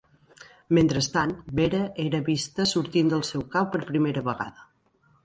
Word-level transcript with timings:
Mentrestant, 0.77 1.33
Vera 1.59 1.81
era 2.05 2.21
vista 2.29 2.65
sortint 2.71 3.13
del 3.13 3.21
seu 3.29 3.45
cau 3.57 3.69
per 3.77 3.83
primera 3.91 4.25
vegada. 4.31 4.67